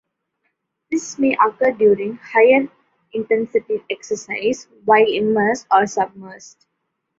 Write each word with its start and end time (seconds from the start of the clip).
This 0.89 1.19
may 1.19 1.35
occur 1.39 1.73
during 1.73 2.15
higher 2.17 2.67
intensity 3.13 3.83
exercise 3.87 4.67
while 4.83 5.05
immersed 5.07 5.67
or 5.69 5.83
submersed. 5.83 6.65